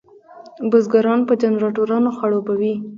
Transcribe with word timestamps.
بزګران 0.69 1.19
په 1.27 1.33
جنراټورانو 1.41 2.09
خړوبوي. 2.17 2.73